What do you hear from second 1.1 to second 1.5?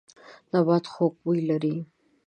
بوی